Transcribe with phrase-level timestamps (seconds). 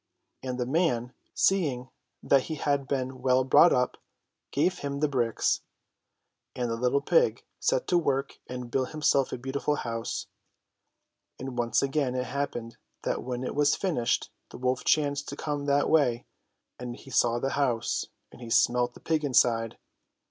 [0.41, 1.91] And the man, seeing
[2.23, 3.97] that he had been well brought up,
[4.49, 5.61] gave him the bricks,
[6.55, 10.25] and the little pig set to work and built himself a beautiful house.
[11.37, 15.65] And once again it happened that when it was finished the wolf chanced to come
[15.65, 16.25] that way;
[16.79, 19.77] and he saw the house, and he smelt the pig inside.